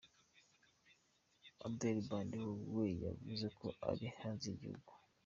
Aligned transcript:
Abel 1.65 1.97
Kandiho 2.09 2.51
we 2.75 2.85
yavuze 3.05 3.45
ko 3.59 3.67
ari 3.89 4.05
“hanze 4.21 4.45
y’igihugu”. 4.49 4.91